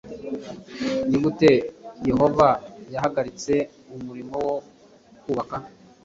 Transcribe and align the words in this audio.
ni 1.09 1.17
gute 1.23 1.51
yehova 2.09 2.47
yahagaritse 2.93 3.53
umurimo 3.95 4.35
wo 4.45 4.55
kubaka 5.21 5.57